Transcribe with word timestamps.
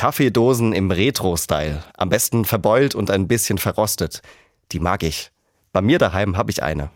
Kaffeedosen 0.00 0.72
im 0.72 0.90
Retro-Style. 0.90 1.84
Am 1.94 2.08
besten 2.08 2.46
verbeult 2.46 2.94
und 2.94 3.10
ein 3.10 3.28
bisschen 3.28 3.58
verrostet. 3.58 4.22
Die 4.72 4.80
mag 4.80 5.02
ich. 5.02 5.30
Bei 5.74 5.82
mir 5.82 5.98
daheim 5.98 6.38
habe 6.38 6.50
ich 6.50 6.62
eine. 6.62 6.90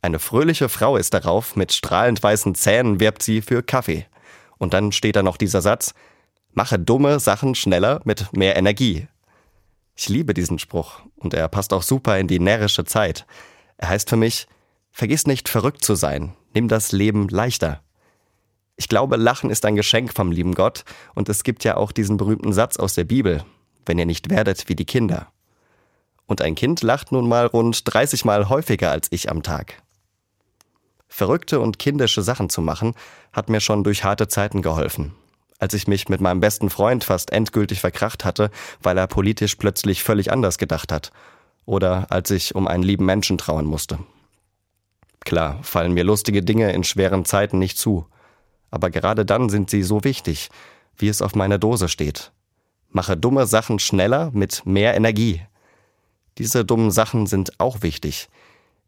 Eine 0.00 0.18
fröhliche 0.18 0.70
Frau 0.70 0.96
ist 0.96 1.12
darauf, 1.12 1.54
mit 1.54 1.70
strahlend 1.70 2.22
weißen 2.22 2.54
Zähnen 2.54 2.98
wirbt 2.98 3.22
sie 3.22 3.42
für 3.42 3.62
Kaffee. 3.62 4.06
Und 4.56 4.72
dann 4.72 4.90
steht 4.90 5.16
da 5.16 5.22
noch 5.22 5.36
dieser 5.36 5.60
Satz, 5.60 5.92
mache 6.54 6.78
dumme 6.78 7.20
Sachen 7.20 7.54
schneller 7.54 8.00
mit 8.04 8.32
mehr 8.32 8.56
Energie. 8.56 9.06
Ich 9.94 10.08
liebe 10.08 10.32
diesen 10.32 10.58
Spruch 10.58 11.00
und 11.16 11.34
er 11.34 11.46
passt 11.46 11.74
auch 11.74 11.82
super 11.82 12.18
in 12.18 12.26
die 12.26 12.40
närrische 12.40 12.86
Zeit. 12.86 13.26
Er 13.76 13.90
heißt 13.90 14.08
für 14.08 14.16
mich, 14.16 14.46
vergiss 14.90 15.26
nicht 15.26 15.50
verrückt 15.50 15.84
zu 15.84 15.94
sein, 15.94 16.34
nimm 16.54 16.68
das 16.68 16.90
Leben 16.90 17.28
leichter. 17.28 17.82
Ich 18.80 18.88
glaube, 18.88 19.16
Lachen 19.16 19.50
ist 19.50 19.66
ein 19.66 19.76
Geschenk 19.76 20.14
vom 20.14 20.32
lieben 20.32 20.54
Gott 20.54 20.84
und 21.14 21.28
es 21.28 21.44
gibt 21.44 21.64
ja 21.64 21.76
auch 21.76 21.92
diesen 21.92 22.16
berühmten 22.16 22.54
Satz 22.54 22.78
aus 22.78 22.94
der 22.94 23.04
Bibel, 23.04 23.44
wenn 23.84 23.98
ihr 23.98 24.06
nicht 24.06 24.30
werdet 24.30 24.70
wie 24.70 24.74
die 24.74 24.86
Kinder. 24.86 25.26
Und 26.24 26.40
ein 26.40 26.54
Kind 26.54 26.80
lacht 26.80 27.12
nun 27.12 27.28
mal 27.28 27.44
rund 27.44 27.82
30 27.84 28.24
Mal 28.24 28.48
häufiger 28.48 28.90
als 28.90 29.08
ich 29.10 29.30
am 29.30 29.42
Tag. 29.42 29.82
Verrückte 31.08 31.60
und 31.60 31.78
kindische 31.78 32.22
Sachen 32.22 32.48
zu 32.48 32.62
machen, 32.62 32.94
hat 33.34 33.50
mir 33.50 33.60
schon 33.60 33.84
durch 33.84 34.02
harte 34.02 34.28
Zeiten 34.28 34.62
geholfen. 34.62 35.12
Als 35.58 35.74
ich 35.74 35.86
mich 35.86 36.08
mit 36.08 36.22
meinem 36.22 36.40
besten 36.40 36.70
Freund 36.70 37.04
fast 37.04 37.34
endgültig 37.34 37.80
verkracht 37.80 38.24
hatte, 38.24 38.50
weil 38.82 38.96
er 38.96 39.08
politisch 39.08 39.56
plötzlich 39.56 40.02
völlig 40.02 40.32
anders 40.32 40.56
gedacht 40.56 40.90
hat. 40.90 41.12
Oder 41.66 42.06
als 42.08 42.30
ich 42.30 42.54
um 42.54 42.66
einen 42.66 42.82
lieben 42.82 43.04
Menschen 43.04 43.36
trauern 43.36 43.66
musste. 43.66 43.98
Klar, 45.20 45.58
fallen 45.62 45.92
mir 45.92 46.04
lustige 46.04 46.42
Dinge 46.42 46.72
in 46.72 46.82
schweren 46.82 47.26
Zeiten 47.26 47.58
nicht 47.58 47.76
zu. 47.76 48.06
Aber 48.70 48.90
gerade 48.90 49.24
dann 49.24 49.48
sind 49.48 49.70
sie 49.70 49.82
so 49.82 50.04
wichtig, 50.04 50.48
wie 50.96 51.08
es 51.08 51.22
auf 51.22 51.34
meiner 51.34 51.58
Dose 51.58 51.88
steht. 51.88 52.32
Mache 52.90 53.16
dumme 53.16 53.46
Sachen 53.46 53.78
schneller 53.78 54.30
mit 54.32 54.66
mehr 54.66 54.94
Energie. 54.94 55.42
Diese 56.38 56.64
dummen 56.64 56.90
Sachen 56.90 57.26
sind 57.26 57.58
auch 57.58 57.82
wichtig. 57.82 58.28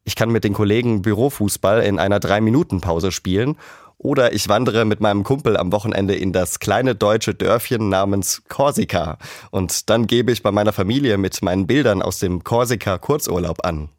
Ich 0.05 0.17
kann 0.17 0.31
mit 0.31 0.45
den 0.45 0.53
Kollegen 0.53 1.03
Bürofußball 1.03 1.83
in 1.83 1.99
einer 1.99 2.19
Drei-Minuten-Pause 2.19 3.13
spielen 3.13 3.57
oder 3.99 4.33
ich 4.33 4.49
wandere 4.49 4.85
mit 4.85 5.01
meinem 5.01 5.23
Kumpel 5.23 5.57
am 5.57 5.71
Wochenende 5.71 6.17
in 6.17 6.33
das 6.33 6.59
kleine 6.59 6.97
deutsche 6.97 7.35
Dörfchen 7.35 7.89
namens 7.89 8.43
Korsika 8.49 9.19
und 9.53 9.89
dann 9.91 10.09
gebe 10.09 10.33
ich 10.33 10.43
bei 10.43 10.51
meiner 10.51 10.73
Familie 10.73 11.19
mit 11.19 11.41
meinen 11.43 11.69
Bildern 11.69 12.03
aus 12.03 12.19
dem 12.19 12.43
Korsika 12.43 12.99
Kurzurlaub 12.99 13.65
an. 13.65 13.91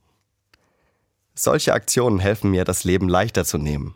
Solche 1.36 1.74
Aktionen 1.74 2.20
helfen 2.20 2.52
mir, 2.52 2.66
das 2.66 2.84
Leben 2.84 3.08
leichter 3.08 3.46
zu 3.46 3.58
nehmen. 3.58 3.96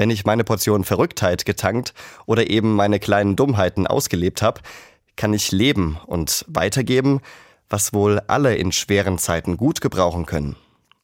Wenn 0.00 0.08
ich 0.08 0.24
meine 0.24 0.44
Portion 0.44 0.82
Verrücktheit 0.84 1.44
getankt 1.44 1.92
oder 2.24 2.48
eben 2.48 2.74
meine 2.74 2.98
kleinen 2.98 3.36
Dummheiten 3.36 3.86
ausgelebt 3.86 4.40
habe, 4.40 4.62
kann 5.14 5.34
ich 5.34 5.52
leben 5.52 6.00
und 6.06 6.46
weitergeben, 6.48 7.20
was 7.68 7.92
wohl 7.92 8.22
alle 8.26 8.56
in 8.56 8.72
schweren 8.72 9.18
Zeiten 9.18 9.58
gut 9.58 9.82
gebrauchen 9.82 10.24
können. 10.24 10.56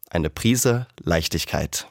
Eine 0.09 0.31
Prise 0.31 0.87
Leichtigkeit. 0.99 1.89